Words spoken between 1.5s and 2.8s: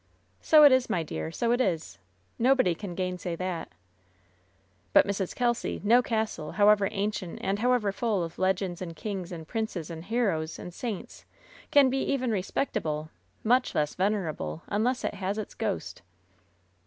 it is. Nobody